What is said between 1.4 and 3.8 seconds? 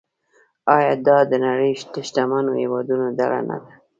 نړۍ د شتمنو هیوادونو ډله نه ده؟